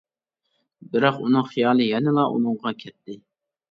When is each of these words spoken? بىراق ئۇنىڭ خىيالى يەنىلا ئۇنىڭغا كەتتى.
بىراق 0.95 1.21
ئۇنىڭ 1.29 1.47
خىيالى 1.53 1.89
يەنىلا 1.93 2.27
ئۇنىڭغا 2.35 2.79
كەتتى. 2.85 3.25